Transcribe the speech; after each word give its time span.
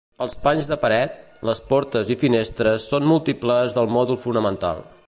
Els 0.25 0.35
panys 0.45 0.69
de 0.71 0.77
paret, 0.85 1.19
les 1.49 1.61
portes 1.73 2.09
i 2.15 2.17
finestres 2.23 2.89
són 2.95 3.07
múltiples 3.13 3.79
del 3.79 3.97
mòdul 3.99 4.23
fonamental. 4.27 4.87